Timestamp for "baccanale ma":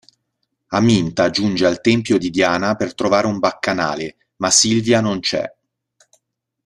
3.37-4.49